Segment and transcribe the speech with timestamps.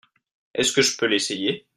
[0.55, 1.67] Est-ce que je peux l'essayer?